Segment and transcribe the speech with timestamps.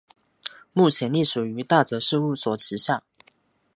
[0.73, 3.03] 目前隶属于大泽事务所旗下。